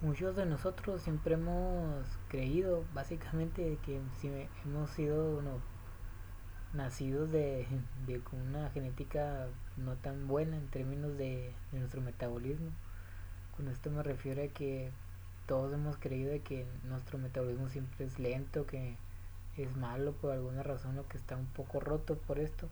[0.00, 4.30] muchos de nosotros siempre hemos creído básicamente que si
[4.64, 5.42] hemos sido
[6.72, 7.66] nacidos de,
[8.24, 12.70] con una genética no tan buena en términos de, nuestro metabolismo.
[13.56, 14.90] Con esto me refiero a que
[15.46, 18.96] todos hemos creído de que nuestro metabolismo siempre es lento, que
[19.56, 22.68] es malo por alguna razón o que está un poco roto por esto.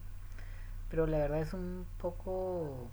[0.89, 2.89] Pero la verdad es un poco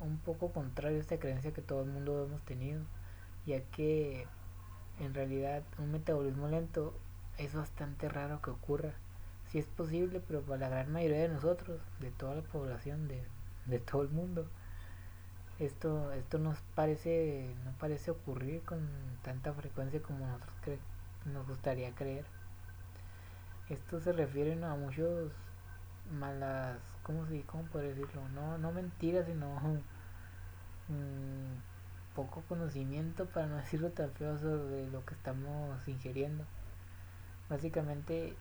[0.00, 2.82] un poco contrario a esta creencia que todo el mundo hemos tenido
[3.48, 4.26] ya que
[5.00, 6.94] en realidad un metabolismo lento
[7.38, 8.92] es bastante raro que ocurra.
[9.50, 13.24] Si es posible, pero para la gran mayoría de nosotros, de toda la población, de,
[13.64, 14.46] de todo el mundo,
[15.58, 18.86] esto, esto nos parece, no parece ocurrir con
[19.22, 20.78] tanta frecuencia como nosotros
[21.32, 22.26] nos gustaría creer.
[23.70, 25.32] Esto se refiere a muchos
[26.12, 28.28] malas, ¿cómo se cómo podría decirlo?
[28.34, 29.46] No, no mentiras, sino
[30.88, 31.77] mm,
[32.18, 36.44] poco conocimiento, para no decirlo tan feo, sobre lo que estamos ingiriendo.
[37.48, 38.34] Básicamente,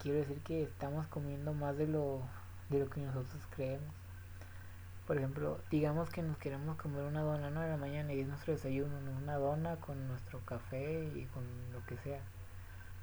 [0.00, 2.22] quiero decir que estamos comiendo más de lo,
[2.70, 3.94] de lo que nosotros creemos.
[5.06, 7.60] Por ejemplo, digamos que nos queremos comer una dona ¿no?
[7.60, 11.86] a la mañana y es nuestro desayuno, una dona con nuestro café y con lo
[11.86, 12.20] que sea.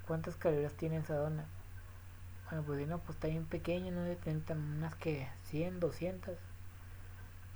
[0.07, 1.45] ¿Cuántas calorías tiene esa dona?
[2.49, 6.37] Bueno, pues si no, pues está bien pequeña, no debe tener unas que 100, 200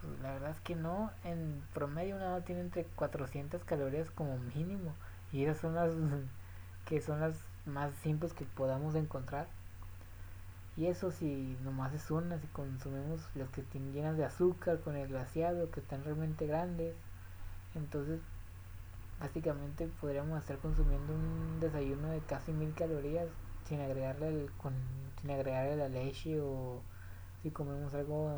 [0.05, 1.11] pues, la verdad es que no.
[1.23, 4.93] En promedio una tiene entre 400 calorías como mínimo.
[5.31, 5.93] Y esas son las
[6.85, 9.47] que son las más simples que podamos encontrar.
[10.77, 14.95] Y eso si nomás es una, si consumimos las que estén llenas de azúcar con
[14.95, 16.95] el glaciado, que están realmente grandes.
[17.75, 18.19] Entonces,
[19.19, 23.27] básicamente podríamos estar consumiendo un desayuno de casi mil calorías
[23.67, 24.73] sin agregarle el, con,
[25.21, 26.81] sin agregarle la leche o
[27.41, 28.29] si comemos algo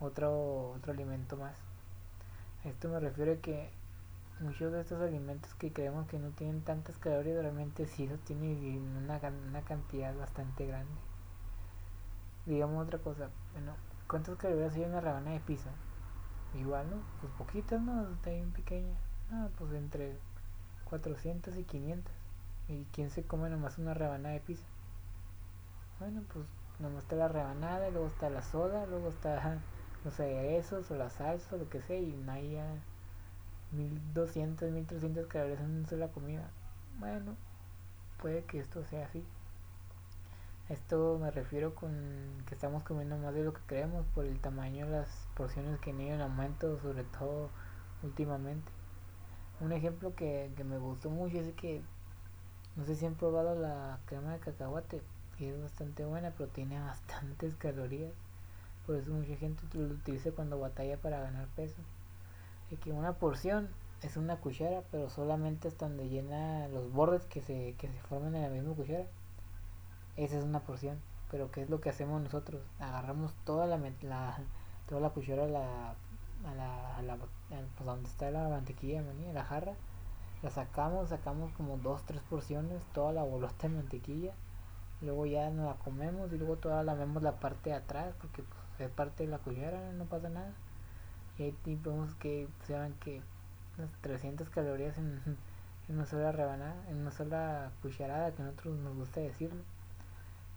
[0.00, 1.56] otro, otro alimento más.
[2.64, 3.70] esto me refiero a que
[4.40, 8.96] muchos de estos alimentos que creemos que no tienen tantas calorías realmente sí los tienen
[8.96, 10.92] una, una cantidad bastante grande.
[12.46, 13.74] Digamos otra cosa, bueno,
[14.08, 15.70] ¿cuántas calorías hay en una rabana de pizza?
[16.54, 16.96] Igual, ¿no?
[17.20, 18.12] Pues poquitas, ¿no?
[18.12, 18.94] Está bien pequeña.
[19.30, 20.16] No, pues entre
[20.84, 22.12] 400 y 500.
[22.68, 24.64] ¿Y quién se come nomás una rebanada de pizza?
[25.98, 26.46] Bueno, pues
[26.78, 29.58] nomás está la rebanada, luego está la soda, luego está
[30.04, 32.66] los aderezos o la salsa o lo que sea y no haya
[33.72, 36.50] 1200, 1300 calorías en una sola comida.
[36.98, 37.36] Bueno,
[38.20, 39.24] puede que esto sea así.
[40.68, 41.92] Esto me refiero con
[42.46, 45.90] que estamos comiendo más de lo que creemos por el tamaño de las porciones que
[45.90, 47.50] han ido en aumento, sobre todo
[48.02, 48.70] últimamente.
[49.60, 51.82] Un ejemplo que, que me gustó mucho es que
[52.76, 55.02] no sé si han probado la crema de cacahuate,
[55.36, 58.12] que es bastante buena, pero tiene bastantes calorías.
[58.86, 61.80] Por eso mucha gente lo utiliza cuando batalla para ganar peso.
[62.70, 63.68] Y que una porción
[64.02, 68.34] es una cuchara, pero solamente hasta donde llena los bordes que se, que se forman
[68.34, 69.06] en la misma cuchara.
[70.16, 70.98] Esa es una porción.
[71.30, 72.62] Pero ¿qué es lo que hacemos nosotros?
[72.78, 74.38] Agarramos toda la, la
[74.86, 75.90] toda la cuchara a la,
[76.46, 79.02] a la, a la pues donde está la mantequilla,
[79.32, 79.74] la jarra.
[80.42, 84.34] La sacamos, sacamos como dos, tres porciones, toda la bolota de mantequilla.
[85.00, 88.42] Luego ya nos la comemos y luego toda la vemos la parte de atrás porque
[88.42, 90.52] pues, es parte la cuchara, no pasa nada.
[91.38, 93.22] Y ahí vemos que se que
[93.78, 95.36] unas 300 calorías en,
[95.88, 99.62] una sola rebanada, en una sola cucharada, que a nosotros nos gusta decirlo.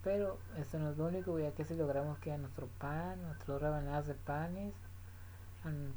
[0.03, 3.61] Pero esto no es lo único, ya que si logramos que a nuestro pan, nuestras
[3.61, 4.73] rebanadas de panes,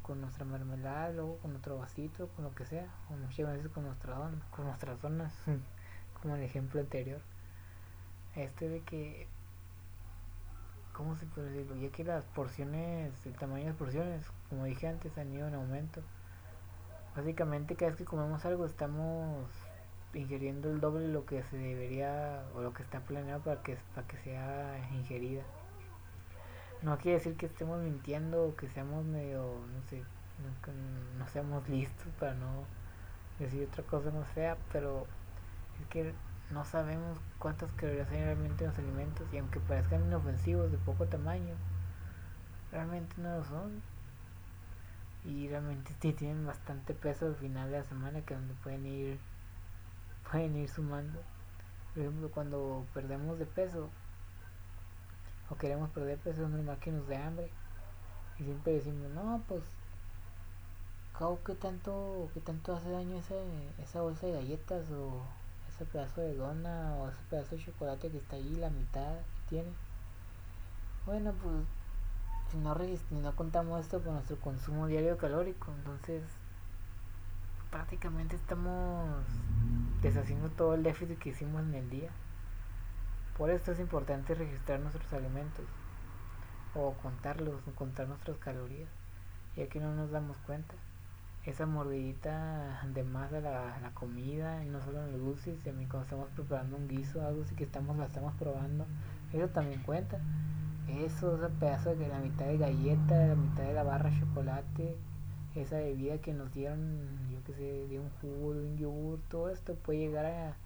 [0.03, 3.85] con nuestra mermelada, luego con nuestro vasito, con lo que sea, o muchas veces con,
[3.85, 4.17] nuestra
[4.51, 5.33] con nuestras zonas,
[6.21, 7.21] como el ejemplo anterior.
[8.35, 9.29] Este de que
[11.00, 11.77] ¿cómo se puede decirlo?
[11.77, 15.55] Ya que las porciones, el tamaño de las porciones, como dije antes, han ido en
[15.55, 16.03] aumento.
[17.16, 19.47] Básicamente cada vez que comemos algo estamos
[20.12, 23.78] ingiriendo el doble de lo que se debería o lo que está planeado para que,
[23.94, 25.43] para que sea ingerida.
[26.83, 29.41] No quiere decir que estemos mintiendo o que seamos medio,
[29.75, 32.65] no sé, no, no seamos listos para no
[33.39, 35.07] decir otra cosa no sea, pero
[35.80, 36.13] es que
[36.51, 41.07] no sabemos cuántas calorías hay realmente en los alimentos y aunque parezcan inofensivos de poco
[41.07, 41.55] tamaño,
[42.73, 43.83] realmente no lo son.
[45.25, 49.19] Y realmente tienen bastante peso al final de la semana que donde pueden ir
[50.31, 51.21] pueden ir sumando.
[51.95, 53.89] Por ejemplo, cuando perdemos de peso
[55.51, 57.51] o queremos perder peso es normal que nos dé hambre.
[58.39, 59.63] Y siempre decimos, no, pues,
[61.45, 63.35] ¿qué tanto, qué tanto hace daño esa,
[63.83, 65.23] esa bolsa de galletas o
[65.80, 69.48] ese pedazo de dona o ese pedazo de chocolate que está ahí, la mitad que
[69.48, 69.71] tiene.
[71.06, 71.65] Bueno, pues
[72.50, 72.77] si no,
[73.22, 76.22] no contamos esto con nuestro consumo diario calórico, entonces
[77.71, 79.24] prácticamente estamos
[80.03, 82.10] deshaciendo todo el déficit que hicimos en el día.
[83.38, 85.65] Por esto es importante registrar nuestros alimentos
[86.74, 88.91] o contarlos, o contar nuestras calorías,
[89.56, 90.74] ya que no nos damos cuenta.
[91.47, 93.41] Esa mordidita de más la,
[93.81, 97.42] la comida, y no solo en los dulces, también cuando estamos preparando un guiso, algo
[97.42, 98.87] así que estamos, la estamos probando,
[99.33, 100.19] eso también cuenta.
[100.89, 104.97] Eso, ese pedazo de la mitad de galleta, la mitad de la barra de chocolate,
[105.54, 109.51] esa bebida que nos dieron, yo que sé, de un jugo, de un yogur, todo
[109.51, 110.57] esto puede llegar a,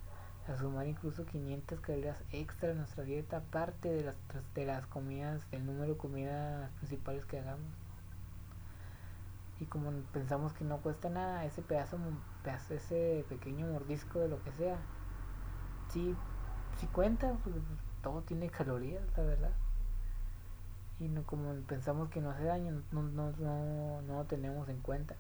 [0.53, 4.17] a sumar incluso 500 calorías extra en nuestra dieta, aparte de las,
[4.55, 7.67] de las comidas, del número de comidas principales que hagamos.
[9.61, 11.99] Y como pensamos que no cuesta nada, ese pedazo,
[12.43, 14.77] pedazo ese pequeño mordisco de lo que sea,
[15.93, 16.15] sí,
[16.79, 17.61] sí cuenta, porque
[18.03, 19.51] todo tiene calorías, la verdad
[21.01, 24.79] y no, como pensamos que no hace daño, no, no, no, no lo tenemos en
[24.81, 25.17] cuenta.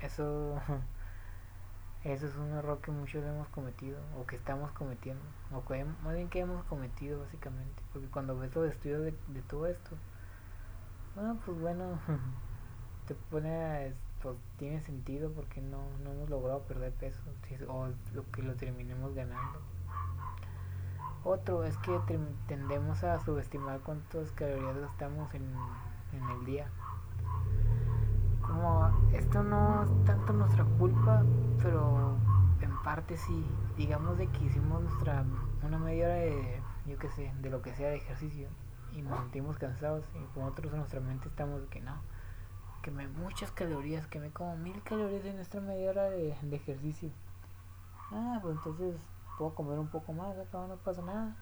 [0.00, 0.60] Eso,
[2.04, 5.22] eso es un error que muchos hemos cometido, o que estamos cometiendo,
[5.52, 9.42] o que, más bien que hemos cometido básicamente, porque cuando ves los estudios de, de
[9.42, 9.90] todo esto,
[11.16, 11.98] bueno, pues bueno,
[13.08, 17.20] te pone, pues tiene sentido porque no, no hemos logrado perder peso,
[17.68, 19.60] o lo que lo terminemos ganando.
[21.24, 21.98] Otro es que
[22.46, 25.42] tendemos a subestimar cuántas calorías gastamos en,
[26.12, 26.68] en el día.
[28.42, 31.24] Como esto no es tanto nuestra culpa,
[31.62, 32.16] pero
[32.60, 33.44] en parte sí.
[33.76, 35.24] Digamos de que hicimos nuestra
[35.62, 38.48] una media hora de, yo qué sé, de lo que sea de ejercicio
[38.92, 41.94] y nos sentimos cansados y con otros en nuestra mente estamos de que no,
[42.82, 47.10] que me muchas calorías, que me como mil calorías en nuestra media hora de, ejercicio.
[48.10, 48.96] Ah, pues entonces
[49.36, 51.36] puedo comer un poco más, acá no pasa nada.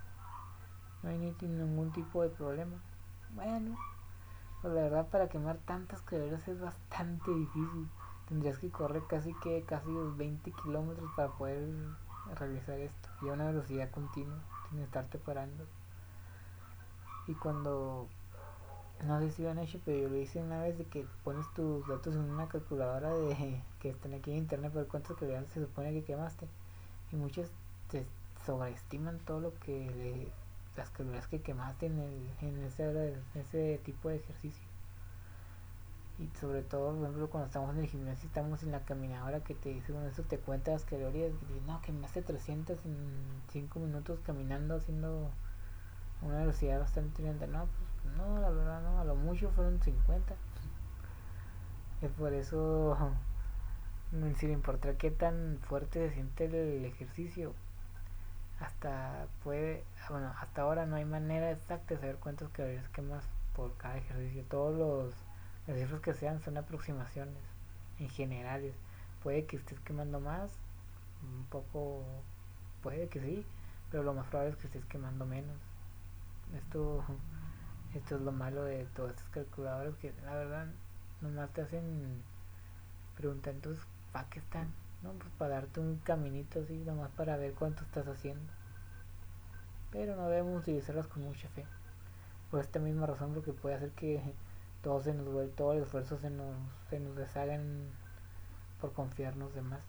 [1.02, 2.76] No hay ningún tipo de problema.
[3.34, 3.76] Bueno,
[4.62, 7.88] pues la verdad para quemar tantas calorías es bastante difícil.
[8.28, 11.68] Tendrías que correr casi que casi los 20 kilómetros para poder
[12.34, 13.08] realizar esto.
[13.22, 14.38] Y a una velocidad continua,
[14.68, 15.64] sin estarte parando.
[17.28, 18.08] Y cuando
[19.04, 21.46] no sé si lo han hecho, pero yo lo hice una vez de que pones
[21.54, 25.60] tus datos en una calculadora de que están aquí en internet por cuántas calorías se
[25.60, 26.46] supone que quemaste.
[27.12, 27.50] Y muchas
[27.90, 28.06] te
[28.44, 30.28] sobreestiman todo lo que
[30.76, 34.66] las calorías que quemaste en, el, en ese, ese tipo de ejercicio
[36.18, 39.54] y sobre todo por ejemplo cuando estamos en el gimnasio estamos en la caminadora que
[39.54, 42.96] te dice bueno eso te cuenta las calorías que dice no quemaste 300 en
[43.52, 45.30] 5 minutos caminando haciendo
[46.22, 47.85] una velocidad bastante lenta no pues
[48.16, 50.34] no la verdad no a lo mucho fueron 50
[52.02, 52.96] es por eso
[54.36, 57.54] sin importar qué tan fuerte se siente el ejercicio
[58.60, 63.24] hasta puede, bueno, hasta ahora no hay manera exacta de saber cuántas calorías quemas
[63.54, 64.44] por cada ejercicio.
[64.48, 65.14] Todos los,
[65.66, 67.42] las cifras que sean son aproximaciones
[67.98, 68.74] en generales.
[69.22, 70.50] Puede que estés quemando más,
[71.22, 72.04] un poco,
[72.82, 73.44] puede que sí,
[73.90, 75.56] pero lo más probable es que estés quemando menos.
[76.54, 77.04] Esto,
[77.98, 80.66] esto es lo malo de todas estas calculadoras que la verdad
[81.20, 82.22] nomás te hacen
[83.16, 84.72] preguntar entonces para qué están
[85.02, 85.12] ¿no?
[85.12, 88.52] Pues para darte un caminito así, nomás para ver cuánto estás haciendo.
[89.92, 91.64] Pero no debemos utilizarlas con mucha fe.
[92.50, 94.20] Por esta misma razón, porque puede hacer que
[94.82, 96.54] todo, se nos, todo el esfuerzo se nos,
[96.90, 97.88] se nos deshagan
[98.80, 99.80] por confiarnos de más.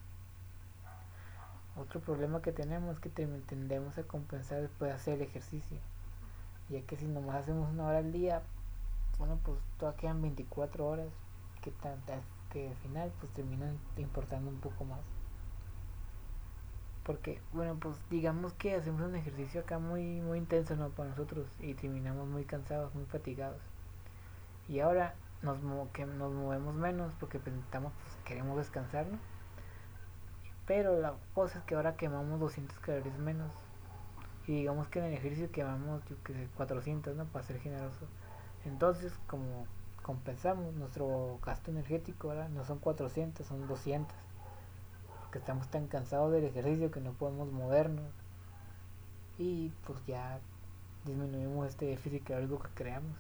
[1.76, 5.80] Otro problema que tenemos es que tendemos a compensar después de hacer el ejercicio.
[6.70, 8.42] Ya que si nomás hacemos una hora al día,
[9.18, 11.10] bueno, pues todavía quedan 24 horas.
[11.62, 15.02] Que tantas que al final pues terminan importando un poco más.
[17.04, 20.90] Porque, bueno, pues digamos que hacemos un ejercicio acá muy, muy intenso ¿no?
[20.90, 23.62] para nosotros y terminamos muy cansados, muy fatigados.
[24.68, 25.58] Y ahora nos,
[25.92, 29.18] que nos movemos menos porque pensamos, pues queremos descansar, ¿no?
[30.66, 33.52] Pero la cosa es que ahora quemamos 200 calorías menos.
[34.48, 37.26] Y digamos que en el ejercicio quemamos, yo que sé, 400, ¿no?
[37.26, 38.08] Para ser generoso.
[38.66, 39.68] Entonces, como
[40.02, 44.16] compensamos nuestro gasto energético, ahora no son 400, son 200.
[45.22, 48.10] Porque estamos tan cansados del ejercicio que no podemos movernos.
[49.38, 50.40] Y pues ya
[51.06, 53.18] disminuimos este déficit calórico que creamos.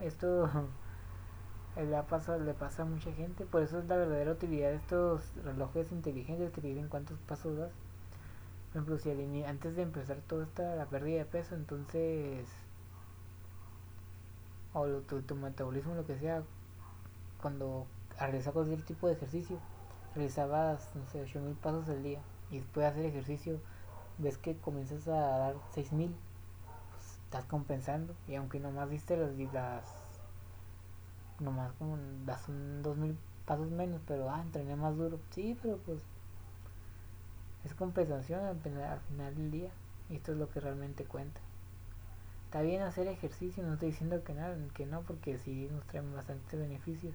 [0.00, 0.50] Esto
[1.76, 5.22] le pasa, le pasa a mucha gente, por eso es la verdadera utilidad de estos
[5.44, 7.72] relojes inteligentes que te dicen cuántos pasos das.
[8.72, 12.46] Por ejemplo, si antes de empezar toda esta la pérdida de peso, entonces
[14.74, 16.42] o tu, tu metabolismo, lo que sea,
[17.40, 17.86] cuando
[18.18, 19.58] realizabas cualquier tipo de ejercicio,
[20.14, 22.20] realizabas, no sé, 8000 pasos al día
[22.50, 23.60] y después de hacer ejercicio,
[24.18, 26.14] ves que comienzas a dar 6000,
[26.90, 29.84] pues estás compensando y aunque nomás diste las, las
[31.40, 31.96] nomás como
[32.26, 35.18] das un 2000 pasos menos, pero ah, entrené más duro.
[35.30, 36.00] Sí, pero pues
[37.64, 39.70] es compensación al final del día.
[40.10, 41.40] Y esto es lo que realmente cuenta.
[42.46, 46.14] Está bien hacer ejercicio, no estoy diciendo que, nada, que no, porque sí nos traen
[46.14, 47.14] bastantes beneficios.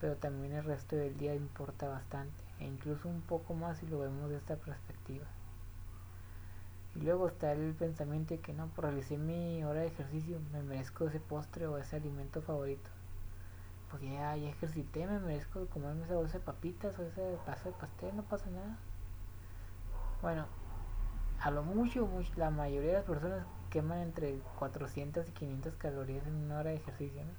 [0.00, 2.42] Pero también el resto del día importa bastante.
[2.58, 5.24] E incluso un poco más si lo vemos de esta perspectiva.
[6.96, 10.62] Y luego está el pensamiento de que no, por realicé mi hora de ejercicio, me
[10.62, 12.88] merezco ese postre o ese alimento favorito.
[13.90, 18.16] Pues ya, ejercité, me merezco comerme esa bolsa de papitas o ese paso de pastel,
[18.16, 18.78] no pasa nada.
[20.22, 20.46] Bueno,
[21.40, 26.34] a lo mucho, la mayoría de las personas queman entre 400 y 500 calorías en
[26.34, 27.32] una hora de ejercicio, ¿no?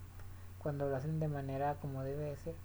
[0.60, 2.56] Cuando lo hacen de manera como debe de ser.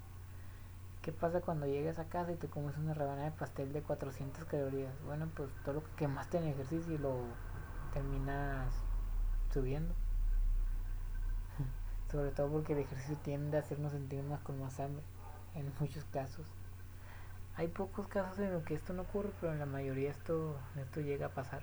[1.01, 4.45] ¿Qué pasa cuando llegas a casa y te comes una rebanada de pastel de 400
[4.45, 4.93] calorías?
[5.05, 7.17] Bueno, pues todo lo que quemaste en ejercicio lo
[7.93, 8.73] terminas
[9.53, 9.95] subiendo.
[12.13, 15.03] Sobre todo porque el ejercicio tiende a hacernos sentirnos con más hambre,
[15.55, 16.47] en muchos casos.
[17.57, 21.01] Hay pocos casos en los que esto no ocurre, pero en la mayoría esto, esto
[21.01, 21.63] llega a pasar.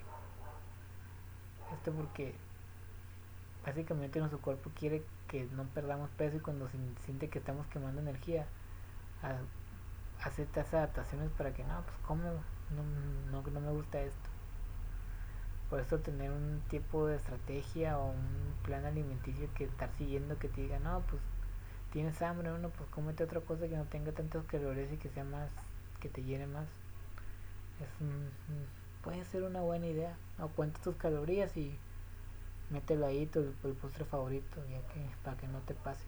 [1.72, 2.34] Esto porque
[3.64, 6.68] básicamente nuestro cuerpo quiere que no perdamos peso y cuando
[7.04, 8.46] siente que estamos quemando energía,
[10.24, 14.28] hacer estas adaptaciones para que no, pues come, no, no, no me gusta esto.
[15.68, 20.48] Por eso tener un tipo de estrategia o un plan alimenticio que estar siguiendo que
[20.48, 21.22] te diga, no, pues
[21.92, 25.24] tienes hambre, uno, pues cómete otra cosa que no tenga tantos calorías y que sea
[25.24, 25.48] más,
[26.00, 26.66] que te llene más.
[27.80, 27.88] Es
[29.02, 30.16] puede ser una buena idea.
[30.38, 31.78] O cuenta tus calorías y
[32.70, 36.06] mételo ahí tu postre favorito, ya que para que no te pases.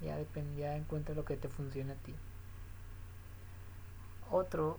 [0.00, 2.14] Ya depende, ya encuentra lo que te funcione a ti.
[4.30, 4.78] Otro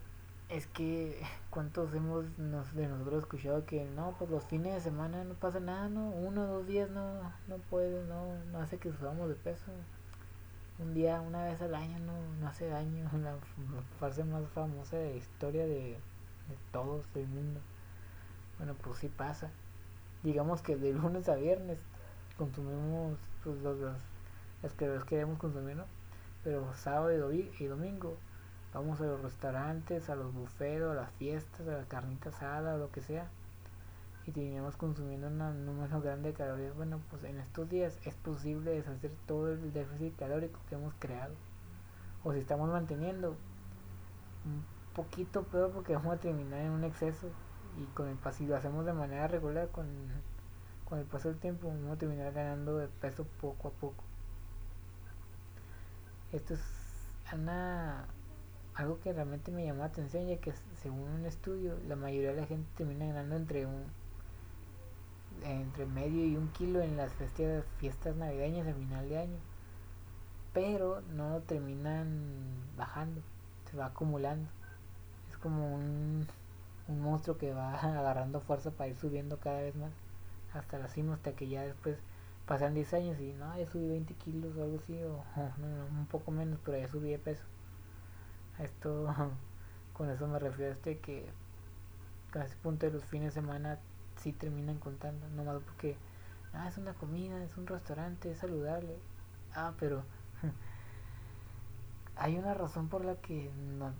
[0.49, 5.23] es que cuántos hemos nos, de nosotros escuchado que no, pues los fines de semana
[5.23, 8.91] no pasa nada, no, uno o dos días no, no puede, no, no hace que
[8.91, 9.71] subamos de peso.
[10.79, 13.35] Un día, una vez al año no, no hace daño, la
[13.99, 15.97] frase más famosa de la historia de,
[16.49, 17.59] de todos del mundo.
[18.57, 19.51] Bueno, pues sí pasa.
[20.23, 21.79] Digamos que de lunes a viernes
[22.37, 23.77] consumimos pues, los,
[24.61, 25.85] los, que queremos consumir, ¿no?
[26.43, 28.17] Pero sábado y domingo
[28.73, 32.91] Vamos a los restaurantes, a los bufetos, a las fiestas, a la carnita asada, lo
[32.91, 33.27] que sea.
[34.25, 36.75] Y terminamos consumiendo un número grande de calorías.
[36.75, 41.33] Bueno, pues en estos días es posible deshacer todo el déficit calórico que hemos creado.
[42.23, 43.31] O si estamos manteniendo
[44.45, 44.63] un
[44.95, 47.27] poquito peor porque vamos a terminar en un exceso.
[47.77, 49.87] Y con el si lo hacemos de manera regular, con,
[50.85, 54.03] con el paso del tiempo, vamos a terminar ganando de peso poco a poco.
[56.31, 56.61] Esto es
[57.33, 58.05] una
[58.75, 62.41] algo que realmente me llamó la atención ya que según un estudio la mayoría de
[62.41, 63.85] la gente termina ganando entre un
[65.43, 69.37] entre medio y un kilo en las fiestas, fiestas navideñas a final de año.
[70.53, 72.07] Pero no terminan
[72.77, 73.21] bajando
[73.73, 74.47] se va acumulando.
[75.29, 76.27] Es como un,
[76.87, 79.91] un monstruo que va agarrando fuerza para ir subiendo cada vez más
[80.53, 81.97] hasta la cima hasta que ya después
[82.45, 85.23] pasan 10 años y no, ya subí 20 kilos o algo así o
[85.97, 87.43] un poco menos pero ya subí de peso
[88.59, 89.07] esto,
[89.93, 91.25] con eso me refiero a este que
[92.33, 93.79] a ese punto de los fines de semana
[94.17, 95.95] sí terminan contando, nomás porque
[96.53, 98.97] ah, es una comida, es un restaurante, es saludable.
[99.55, 100.03] Ah, pero
[102.15, 103.51] hay una razón por la que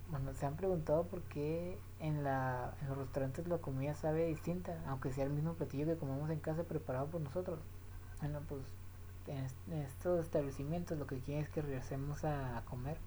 [0.10, 4.78] bueno, se han preguntado por qué en, la, en los restaurantes la comida sabe distinta,
[4.88, 7.60] aunque sea el mismo platillo que comemos en casa preparado por nosotros.
[8.22, 8.62] Bueno, pues
[9.28, 12.98] en, estos establecimientos lo que quieren es que regresemos a comer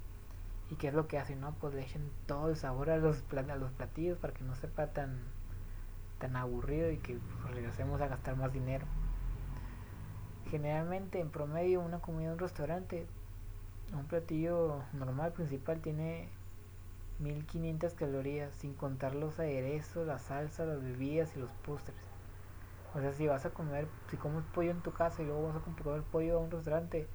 [0.70, 1.40] ¿Y qué es lo que hacen?
[1.40, 1.54] No?
[1.60, 4.88] Pues le echen todo el sabor a los, a los platillos para que no sepa
[4.88, 5.20] tan,
[6.18, 7.18] tan aburrido y que
[7.52, 8.86] regresemos a gastar más dinero.
[10.50, 13.06] Generalmente, en promedio, una comida en un restaurante,
[13.92, 16.28] un platillo normal principal tiene
[17.18, 21.96] 1500 calorías, sin contar los aderezos, la salsa, las bebidas y los postres.
[22.94, 25.56] O sea, si vas a comer, si comes pollo en tu casa y luego vas
[25.56, 27.06] a comer pollo a un restaurante,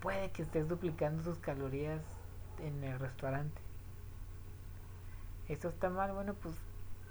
[0.00, 2.00] puede que estés duplicando sus calorías
[2.62, 3.60] en el restaurante.
[5.48, 6.54] Esto está mal, bueno, pues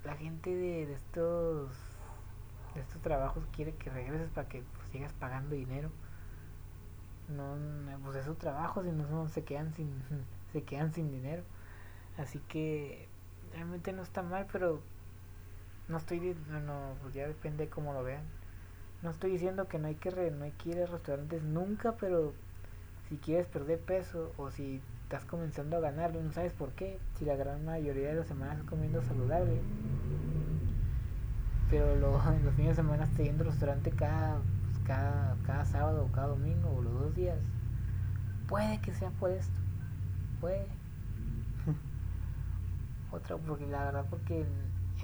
[0.04, 1.70] la gente de, estos
[2.76, 5.90] de estos trabajos quiere que regreses para que pues, sigas pagando dinero.
[7.30, 7.56] No,
[8.04, 9.90] pues es su trabajo, si no se quedan sin
[10.52, 11.44] se quedan sin dinero.
[12.18, 13.08] Así que
[13.54, 14.82] realmente no está mal, pero
[15.88, 18.24] no estoy no, pues ya depende cómo lo vean.
[19.02, 22.34] No estoy diciendo que no hay que no hay que ir a restaurantes nunca, pero
[23.10, 24.82] si quieres perder peso o si
[25.14, 28.56] estás comenzando a ganarlo no sabes por qué, si la gran mayoría de las semanas
[28.56, 29.62] estás comiendo saludable,
[31.70, 36.06] pero lo, los fines de semana estás yendo al restaurante cada, pues, cada, cada sábado
[36.06, 37.38] o cada domingo o los dos días,
[38.48, 39.54] puede que sea por esto,
[40.42, 40.66] puede.
[43.12, 44.48] Otra, porque la verdad, porque en,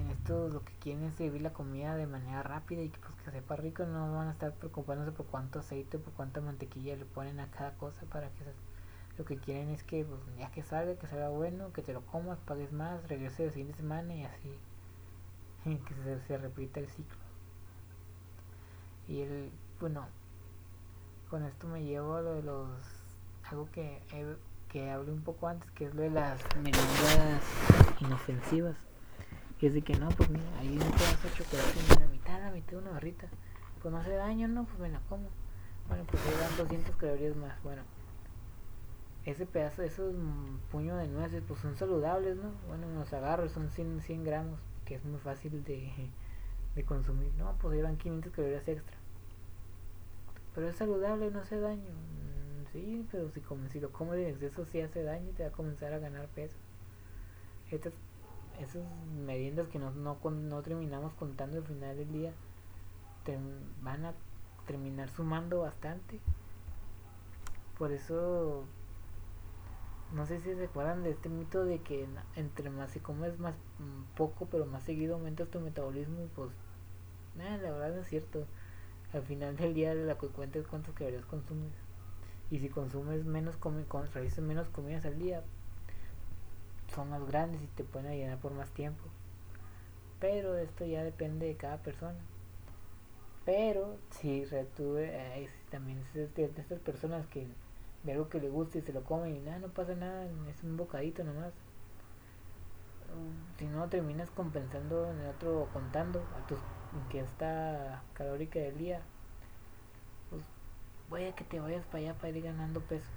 [0.00, 3.14] en, esto lo que quieren es servir la comida de manera rápida y que pues
[3.22, 7.04] que sepa rico, no van a estar preocupándose por cuánto aceite, por cuánta mantequilla le
[7.04, 8.44] ponen a cada cosa para que
[9.18, 12.00] lo que quieren es que pues, ya que salga, que salga bueno, que te lo
[12.02, 14.58] comas, pagues más, regrese el siguiente semana y así
[15.64, 17.18] que se, repita el ciclo.
[19.08, 19.50] Y el,
[19.80, 20.06] bueno,
[21.28, 22.68] con esto me llevo a lo de los,
[23.50, 24.00] algo que,
[24.68, 27.42] que hablé un poco antes, que es lo de las meriendas
[28.00, 28.76] inofensivas.
[29.60, 32.40] Y es de que no, pues mira, ahí un pedazo de chocolate en la mitad,
[32.40, 33.28] la mitad una barrita.
[33.82, 35.28] Pues no hace daño, no, pues me la como.
[35.88, 37.62] Bueno, pues ahí dan 200 calorías más.
[37.62, 37.82] Bueno,
[39.26, 40.14] ese pedazo, esos
[40.70, 42.52] puños de nueces, pues son saludables, ¿no?
[42.68, 45.90] Bueno, los agarro, son 100, 100 gramos, que es muy fácil de,
[46.74, 47.32] de consumir.
[47.34, 48.96] No, pues llevan 500 calorías extra.
[50.54, 51.90] Pero es saludable, no hace daño.
[51.90, 55.50] Mm, sí, pero si, como, lo comes en exceso, sí hace daño y te va
[55.50, 56.56] a comenzar a ganar peso.
[57.70, 57.92] Estas,
[58.58, 58.82] esas
[59.24, 62.32] meriendas que no, no, no terminamos contando al final del día,
[63.24, 63.38] te,
[63.82, 64.14] van a
[64.66, 66.20] terminar sumando bastante.
[67.78, 68.64] Por eso
[70.12, 73.54] no sé si se acuerdan de este mito de que entre más si comes más
[73.78, 76.50] mm, poco pero más seguido aumentas tu metabolismo pues
[77.36, 78.46] nada la verdad es cierto.
[79.12, 81.72] Al final del día la cuenta es cuántas calorías consumes.
[82.50, 85.42] Y si consumes menos con, realizas menos comidas al día
[86.94, 89.02] son más grandes y te pueden llenar por más tiempo.
[90.18, 92.18] Pero esto ya depende de cada persona.
[93.44, 97.46] Pero si retuve eh, también es de estas personas que
[98.02, 100.62] de algo que le guste y se lo come y nada, no pasa nada, es
[100.62, 101.52] un bocadito nomás.
[103.58, 106.58] Si no terminas compensando en el otro contando a tus
[107.12, 109.00] está calórica del día,
[110.30, 110.42] pues
[111.08, 113.10] voy a que te vayas para allá para ir ganando peso,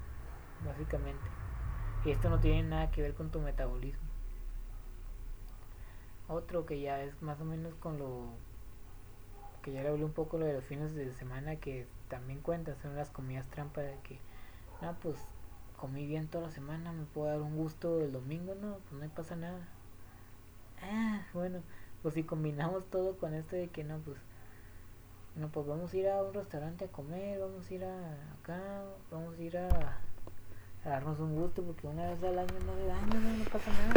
[0.65, 1.21] básicamente.
[2.05, 4.07] Y esto no tiene nada que ver con tu metabolismo.
[6.27, 8.25] Otro que ya es más o menos con lo
[9.61, 12.75] que ya le hablé un poco lo de los fines de semana que también cuenta,
[12.75, 14.19] son las comidas trampa de que
[14.83, 15.15] ah, pues
[15.77, 19.09] comí bien toda la semana, me puedo dar un gusto el domingo, no, pues no
[19.09, 19.67] pasa nada.
[20.81, 21.61] Ah, bueno,
[22.01, 24.17] pues si combinamos todo con esto de que no, pues,
[25.35, 28.83] no, pues vamos a ir a un restaurante a comer, vamos a ir a acá,
[29.11, 29.69] vamos a ir a,
[30.85, 33.93] darnos un gusto porque una vez al año no le daño, no, pasa nada.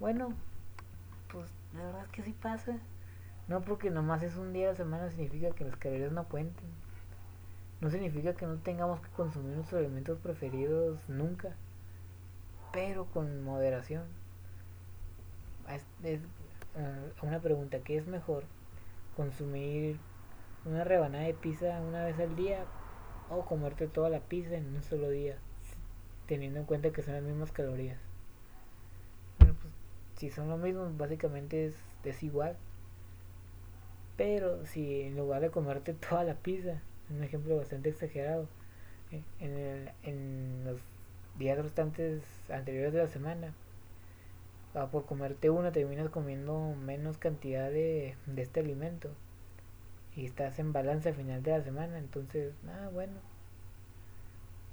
[0.00, 0.32] Bueno,
[1.30, 2.78] pues la verdad es que sí pasa.
[3.48, 6.70] No porque nomás es un día la semana significa que las calorías no cuenten.
[7.82, 11.56] No significa que no tengamos que consumir nuestros alimentos preferidos nunca,
[12.72, 14.04] pero con moderación.
[16.04, 16.20] Es,
[16.76, 18.44] uh, una pregunta, ¿qué es mejor?
[19.16, 19.98] ¿Consumir
[20.64, 22.66] una rebanada de pizza una vez al día
[23.28, 25.38] o comerte toda la pizza en un solo día,
[26.28, 27.98] teniendo en cuenta que son las mismas calorías?
[29.40, 29.74] Bueno, pues
[30.18, 32.56] si son lo mismo, básicamente es, es igual.
[34.16, 36.80] Pero si en lugar de comerte toda la pizza,
[37.16, 38.46] un ejemplo bastante exagerado.
[39.10, 40.80] Eh, en, el, en los
[41.38, 43.52] días restantes anteriores de la semana,
[44.74, 49.10] ah, por comerte una terminas comiendo menos cantidad de, de este alimento
[50.16, 53.12] y estás en balance al final de la semana, entonces, ah, bueno.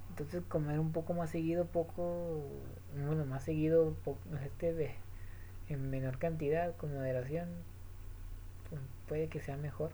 [0.09, 2.43] Entonces comer un poco más seguido, poco,
[3.07, 4.95] bueno, más seguido, poco, este
[5.69, 7.47] en menor cantidad, con moderación,
[8.69, 9.91] pues, puede que sea mejor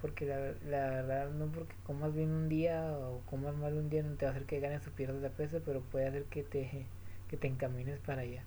[0.00, 4.02] porque la, la, verdad no porque comas bien un día o comas mal un día
[4.02, 6.42] no te va a hacer que ganes o pierdas la peso, pero puede hacer que
[6.42, 6.86] te,
[7.28, 8.42] que te encamines para allá.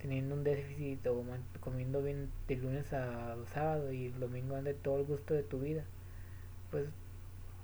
[0.00, 1.24] Teniendo un déficit o
[1.60, 5.58] comiendo bien de lunes a sábado y el domingo ande todo el gusto de tu
[5.60, 5.84] vida,
[6.70, 6.86] pues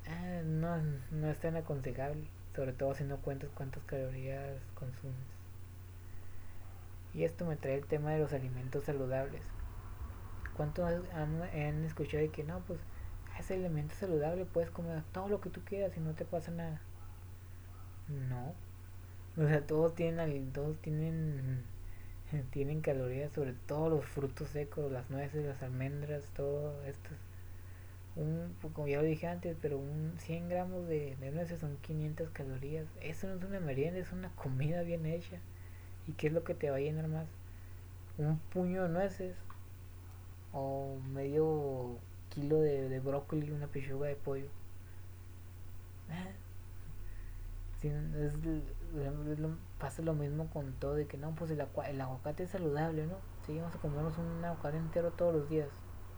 [0.06, 0.76] eh, no,
[1.10, 2.24] no es tan aconsejable,
[2.56, 5.32] sobre todo si no cuentas cuántas calorías consumes.
[7.14, 9.42] Y esto me trae el tema de los alimentos saludables.
[10.54, 12.78] ¿Cuántos han, escuchado de que no, pues
[13.38, 16.80] ese elemento saludable, puedes comer todo lo que tú quieras y no te pasa nada.
[18.08, 18.54] No.
[19.36, 21.62] O sea, todos tienen, todos tienen,
[22.50, 27.10] tienen calorías, sobre todo los frutos secos, las nueces, las almendras, todo esto.
[28.14, 32.28] Un, como ya lo dije antes, pero un 100 gramos de, de nueces son 500
[32.30, 32.86] calorías.
[33.00, 35.38] Eso no es una merienda, es una comida bien hecha.
[36.06, 37.26] ¿Y qué es lo que te va a llenar más?
[38.18, 39.34] Un puño de nueces
[40.52, 41.96] o medio
[42.34, 44.46] kilo de, de brócoli, una pechuga de pollo.
[48.14, 48.34] Es,
[49.78, 53.16] pasa lo mismo con todo, de que no, pues el, el aguacate es saludable, ¿no?
[53.44, 55.68] Si vamos a comernos un aguacate entero todos los días.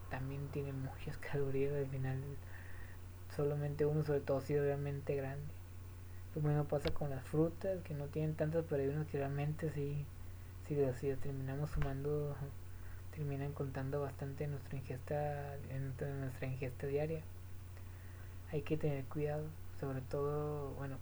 [0.09, 2.21] También tiene muchas calorías al final.
[3.35, 5.45] Solamente uno, sobre todo si es realmente grande.
[6.35, 10.05] Lo mismo pasa con las frutas, que no tienen tantos pero que realmente sí,
[10.67, 12.35] si, si las terminamos sumando,
[13.15, 17.21] terminan contando bastante nuestra ingesta, en nuestra ingesta diaria.
[18.51, 19.45] Hay que tener cuidado,
[19.79, 20.97] sobre todo, bueno,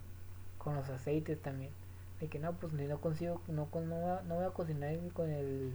[0.58, 1.72] con los aceites también.
[2.20, 5.74] De que no, pues no consigo, no, no, no voy a cocinar con el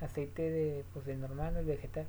[0.00, 2.06] aceite de, pues el normal, el vegetal.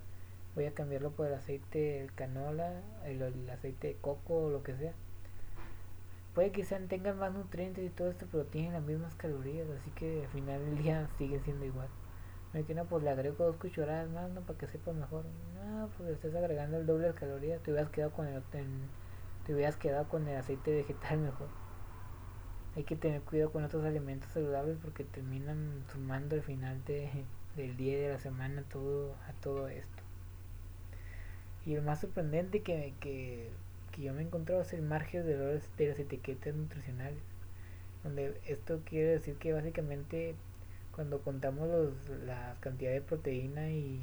[0.56, 4.64] Voy a cambiarlo por el aceite de canola, el, el aceite de coco o lo
[4.64, 4.94] que sea
[6.38, 9.90] puede que sean, tengan más nutrientes y todo esto, pero tienen las mismas calorías, así
[9.96, 11.88] que al final del día siguen siendo igual.
[12.54, 14.42] Me que no, pues le agrego dos cucharadas más, ¿no?
[14.42, 15.26] Para que sepa mejor.
[15.56, 18.42] No, pues le estás agregando el doble de calorías, te hubieras quedado con el,
[19.46, 21.48] te hubieras quedado con el aceite vegetal mejor.
[22.76, 27.10] Hay que tener cuidado con estos alimentos saludables porque terminan sumando al final de,
[27.56, 30.04] del día y de la semana todo, a todo esto.
[31.66, 33.52] Y lo más sorprendente que, que
[34.02, 37.20] yo me he encontrado es el margen de errores de las etiquetas nutricionales.
[38.04, 40.36] Donde esto quiere decir que básicamente
[40.98, 44.02] cuando contamos los, la cantidad de proteína y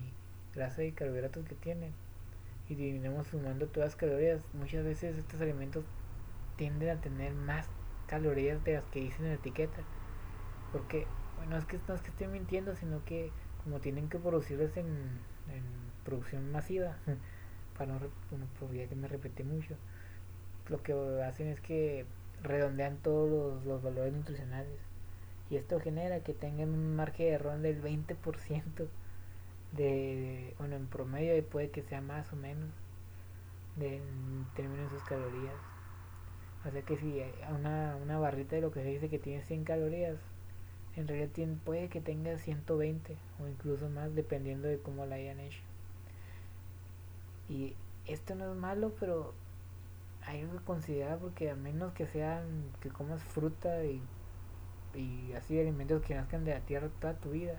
[0.54, 1.92] grasa y carbohidratos que tienen
[2.68, 5.84] y dividimos sumando todas las calorías, muchas veces estos alimentos
[6.56, 7.68] tienden a tener más
[8.06, 9.82] calorías de las que dicen en la etiqueta.
[10.70, 13.32] Porque, bueno, es que no es que estén mintiendo, sino que
[13.64, 15.64] como tienen que producirlas en, en
[16.04, 16.96] producción masiva,
[17.76, 18.46] para no, bueno,
[18.88, 19.74] que me repetí mucho,
[20.68, 20.92] lo que
[21.24, 22.06] hacen es que
[22.40, 24.78] redondean todos los, valores nutricionales
[25.50, 28.88] y esto genera que tengan un margen de error del 20%
[29.72, 32.70] de, bueno, en promedio y puede que sea más o menos
[33.76, 35.54] de, en términos de sus calorías.
[36.66, 37.22] O sea que si
[37.54, 40.16] una, una barrita de lo que se dice que tiene 100 calorías,
[40.96, 45.60] en realidad puede que tenga 120 o incluso más dependiendo de cómo la hayan hecho.
[47.48, 47.74] Y
[48.06, 49.34] esto no es malo, pero
[50.22, 52.44] hay que considerar porque a menos que sean
[52.80, 54.00] que comas fruta y,
[54.94, 57.54] y así alimentos que nazcan de la tierra toda tu vida,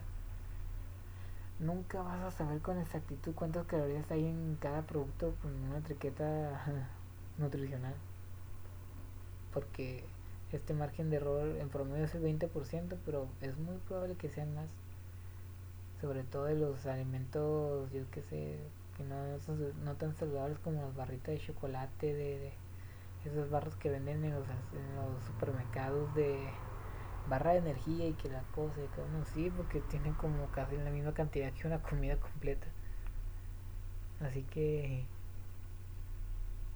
[1.60, 6.66] nunca vas a saber con exactitud cuántas calorías hay en cada producto con una etiqueta
[7.38, 7.94] nutricional.
[9.54, 10.04] Porque
[10.52, 14.54] este margen de error en promedio es el 20%, pero es muy probable que sean
[14.54, 14.68] más.
[16.02, 18.58] Sobre todo de los alimentos, yo que sé,
[18.98, 19.16] que no,
[19.84, 22.52] no tan saludables como las barritas de chocolate, de,
[23.26, 24.46] esos barros que venden en los,
[25.26, 26.38] supermercados de
[27.28, 30.78] barra de energía y que la cosa, y que uno sí, porque tienen como casi
[30.78, 32.68] la misma cantidad que una comida completa.
[34.22, 35.04] Así que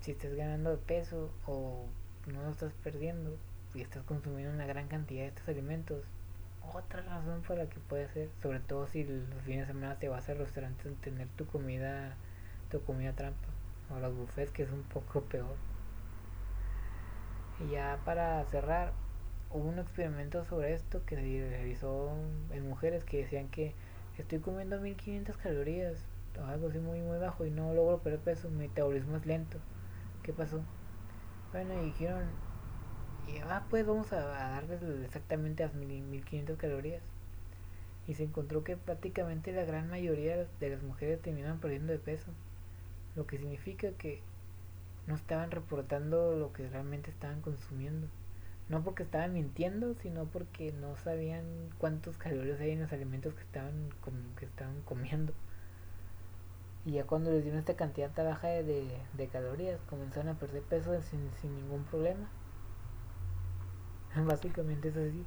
[0.01, 1.85] si estás ganando de peso o
[2.27, 3.37] no lo estás perdiendo
[3.73, 6.03] y estás consumiendo una gran cantidad de estos alimentos,
[6.73, 10.09] otra razón por la que puede ser, sobre todo si los fines de semana te
[10.09, 12.15] vas al restaurante a tener tu comida,
[12.69, 13.47] tu comida trampa,
[13.89, 15.55] o los buffets que es un poco peor.
[17.59, 18.93] Y ya para cerrar,
[19.51, 22.11] hubo un experimento sobre esto que se realizó
[22.51, 23.73] en mujeres que decían que
[24.17, 25.97] estoy comiendo 1500 calorías,
[26.39, 29.57] o algo así muy muy bajo y no logro perder peso, mi metabolismo es lento.
[30.23, 30.61] ¿Qué pasó?
[31.51, 32.25] Bueno, y dijeron,
[33.27, 37.01] y ah, pues vamos a, darles exactamente las 1500 calorías.
[38.07, 42.31] Y se encontró que prácticamente la gran mayoría de las mujeres terminaban perdiendo de peso.
[43.15, 44.21] Lo que significa que
[45.07, 48.07] no estaban reportando lo que realmente estaban consumiendo.
[48.69, 51.43] No porque estaban mintiendo, sino porque no sabían
[51.79, 53.89] cuántos calorías hay en los alimentos que estaban,
[54.37, 55.33] que estaban comiendo.
[56.85, 60.61] Y ya cuando les dieron esta cantidad tan baja de, de, calorías, comenzaron a perder
[60.63, 62.29] peso sin, sin ningún problema.
[64.25, 65.25] Básicamente es así.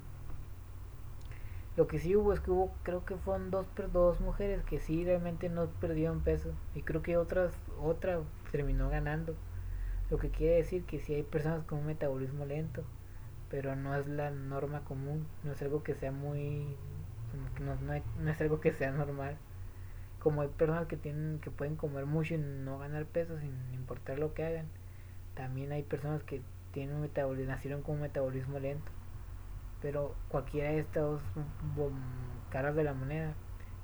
[1.76, 5.04] Lo que sí hubo es que hubo, creo que fueron dos, dos mujeres que sí
[5.04, 6.50] realmente no perdieron peso.
[6.74, 9.34] Y creo que otras, otra terminó ganando.
[10.10, 12.84] Lo que quiere decir que sí hay personas con un metabolismo lento.
[13.52, 15.26] Pero no es la norma común.
[15.44, 16.74] No es algo que sea muy...
[17.60, 19.36] No, no, es algo que sea normal.
[20.20, 24.18] Como hay personas que tienen que pueden comer mucho y no ganar peso sin importar
[24.18, 24.66] lo que hagan.
[25.34, 26.40] También hay personas que
[26.72, 28.90] tienen un metabolismo, nacieron con un metabolismo lento.
[29.82, 31.20] Pero cualquiera de estas
[31.76, 31.92] dos
[32.48, 33.34] caras de la moneda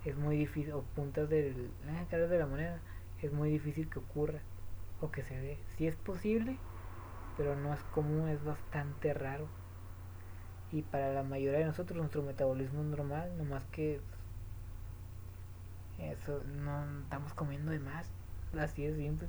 [0.07, 2.81] es muy difícil, o puntas de las caras de la moneda,
[3.21, 4.41] es muy difícil que ocurra
[5.03, 5.59] o que se dé.
[5.77, 6.57] Si es posible,
[7.39, 9.47] pero no es común, es bastante raro.
[10.71, 14.03] Y para la mayoría de nosotros nuestro metabolismo es normal, nomás que
[15.99, 18.11] eso no estamos comiendo de más,
[18.59, 19.29] así es simple.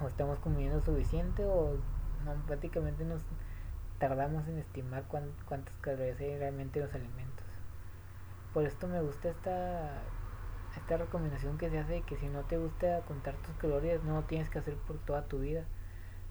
[0.00, 1.76] O estamos comiendo suficiente o
[2.46, 3.22] prácticamente nos
[3.98, 7.46] tardamos en estimar cuántas calorías hay realmente en los alimentos.
[8.52, 10.02] Por esto me gusta esta,
[10.76, 14.22] esta recomendación que se hace que si no te gusta contar tus calorías no lo
[14.24, 15.64] tienes que hacer por toda tu vida.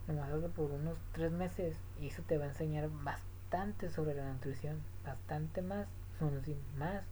[0.08, 4.32] Nomás hazlo por unos tres meses y eso te va a enseñar bastante sobre la
[4.32, 5.88] nutrición, bastante más,
[6.20, 7.04] bueno, sí, más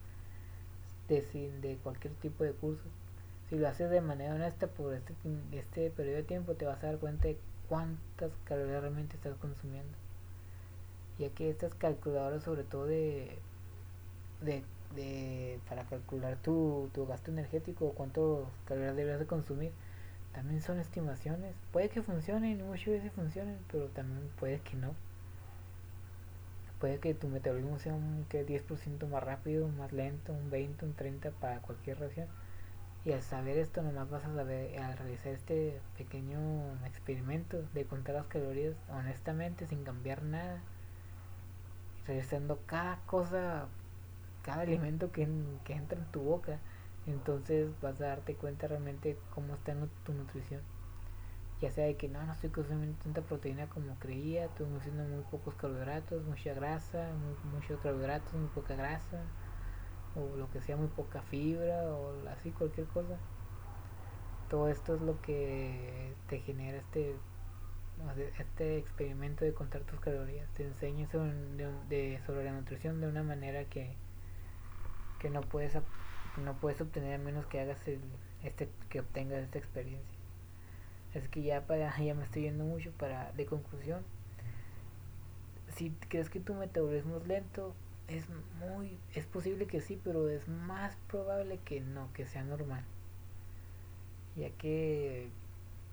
[1.07, 1.21] de,
[1.61, 2.83] de cualquier tipo de curso.
[3.49, 5.13] Si lo haces de manera honesta por este,
[5.51, 9.97] este periodo de tiempo, te vas a dar cuenta de cuántas calorías realmente estás consumiendo.
[11.17, 13.39] Ya que estas calculadoras, sobre todo de,
[14.41, 14.63] de,
[14.95, 19.71] de para calcular tu, tu gasto energético o cuántas calorías debes de consumir,
[20.39, 21.53] también son estimaciones.
[21.73, 24.95] Puede que funcionen, muchas veces funcionen, pero también puede que no.
[26.79, 30.93] Puede que tu metabolismo sea un que 10% más rápido, más lento, un 20, un
[30.93, 32.29] 30 para cualquier región.
[33.03, 36.39] Y al saber esto, nomás vas a saber, al realizar este pequeño
[36.85, 40.61] experimento de contar las calorías honestamente, sin cambiar nada,
[42.07, 43.67] realizando cada cosa,
[44.43, 45.27] cada alimento que,
[45.65, 46.59] que entra en tu boca,
[47.07, 50.61] entonces vas a darte cuenta realmente cómo está tu nutrición.
[51.61, 55.23] Ya sea de que no, no estoy consumiendo tanta proteína como creía, estoy consumiendo muy
[55.29, 59.17] pocos carbohidratos, mucha grasa, muy, muchos carbohidratos, muy poca grasa,
[60.15, 63.17] o lo que sea, muy poca fibra, o así, cualquier cosa.
[64.49, 67.15] Todo esto es lo que te genera este
[68.39, 70.47] este experimento de contar tus calorías.
[70.55, 71.33] Te enseña sobre,
[71.89, 73.89] de, sobre la nutrición de una manera que,
[75.19, 75.75] que no puedes
[76.39, 77.99] no puedes obtener a menos que hagas el,
[78.43, 80.19] este que obtengas esta experiencia.
[81.13, 84.03] Es que ya para ya me estoy yendo mucho para de conclusión.
[85.75, 87.73] Si crees que tu metabolismo es lento
[88.07, 88.25] es
[88.59, 92.83] muy es posible que sí pero es más probable que no que sea normal.
[94.35, 95.29] Ya que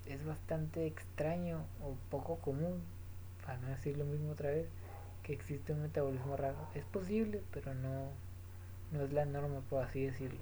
[0.06, 2.82] es bastante extraño o poco común
[3.44, 4.68] para no decir lo mismo otra vez
[5.22, 6.56] que existe un metabolismo raro.
[6.74, 8.10] Es posible pero no
[8.92, 10.40] no es la norma, por así decirlo.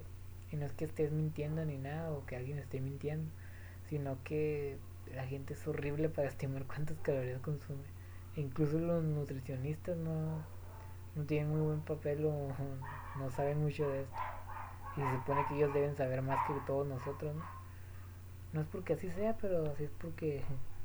[0.51, 3.29] Y no es que estés mintiendo ni nada o que alguien esté mintiendo,
[3.89, 4.77] sino que
[5.13, 7.83] la gente es horrible para estimar cuántas calorías consume.
[8.35, 10.43] E incluso los nutricionistas no,
[11.15, 12.49] no tienen muy buen papel o
[13.19, 14.15] no saben mucho de esto.
[14.97, 17.43] Y se supone que ellos deben saber más que todos nosotros, ¿no?
[18.53, 20.43] No es porque así sea, pero así es porque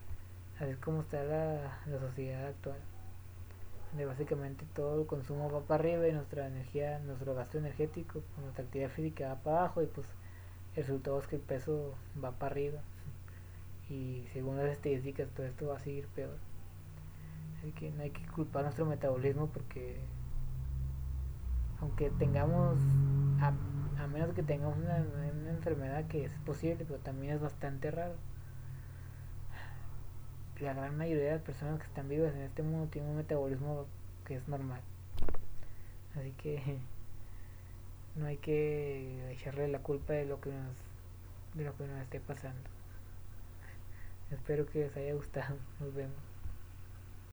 [0.59, 2.79] así es como está la, la sociedad actual
[3.91, 8.65] donde básicamente todo el consumo va para arriba y nuestra energía, nuestro gasto energético, nuestra
[8.65, 10.07] actividad física va para abajo y pues
[10.77, 12.81] el resultado es que el peso va para arriba
[13.89, 16.37] y según las estadísticas todo esto va a seguir peor.
[17.59, 19.99] Así que no hay que culpar nuestro metabolismo porque
[21.81, 22.79] aunque tengamos,
[23.41, 24.99] a, menos que tengamos una
[25.51, 28.15] enfermedad que es posible, pero también es bastante raro
[30.61, 33.87] la gran mayoría de las personas que están vivas en este mundo tienen un metabolismo
[34.25, 34.81] que es normal.
[36.17, 36.61] Así que
[38.17, 40.77] no hay que echarle la culpa de lo que nos
[41.55, 42.71] de lo que nos esté pasando.
[44.31, 45.57] Espero que les haya gustado.
[45.81, 46.30] Nos vemos.